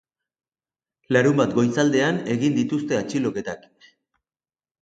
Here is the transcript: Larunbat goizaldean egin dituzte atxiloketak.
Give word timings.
Larunbat 1.15 1.53
goizaldean 1.59 2.19
egin 2.37 2.57
dituzte 2.57 2.99
atxiloketak. 3.03 3.69